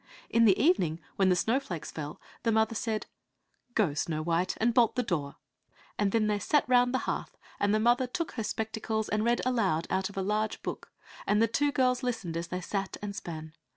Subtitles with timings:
[0.31, 3.05] In the evening, when the snowflakes fell, the mother said,
[3.75, 5.35] "Go, Snow white, and bolt the door,"
[5.95, 9.41] and then they sat round the hearth, and the mother took her spectacles and read
[9.45, 10.91] aloud out of a large book,
[11.27, 13.53] and the two girls listened as they sat and span.